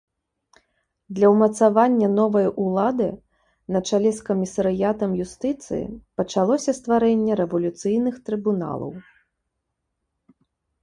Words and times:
Для 1.17 1.27
ўмацавання 1.33 2.07
новай 2.19 2.47
улады 2.63 3.09
на 3.75 3.79
чале 3.89 4.11
з 4.19 4.25
камісарыятам 4.29 5.11
юстыцыі 5.25 5.83
пачалося 6.21 6.71
стварэнне 6.81 7.33
рэвалюцыйных 7.43 8.15
трыбуналаў. 8.31 8.91